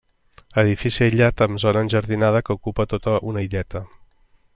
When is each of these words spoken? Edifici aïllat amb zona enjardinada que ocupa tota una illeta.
Edifici 0.61 1.03
aïllat 1.07 1.43
amb 1.45 1.61
zona 1.63 1.83
enjardinada 1.87 2.41
que 2.47 2.57
ocupa 2.61 2.87
tota 2.95 3.15
una 3.33 3.45
illeta. 3.49 3.83